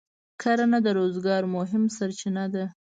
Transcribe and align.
کرنه 0.41 0.77
د 0.85 0.87
روزګار 0.99 1.43
مهمه 1.55 1.89
سرچینه 1.97 2.45
ده. 2.53 2.65